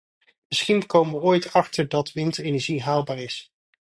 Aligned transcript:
Misschien 0.47 0.85
komen 0.85 1.13
we 1.13 1.19
er 1.19 1.25
ooit 1.25 1.53
achter 1.53 1.87
dat 1.89 2.11
windenergie 2.11 2.81
haalbaar 2.83 3.17
is. 3.17 3.51